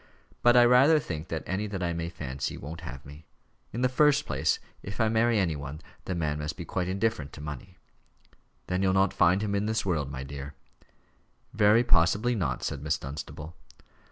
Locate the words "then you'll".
8.65-8.93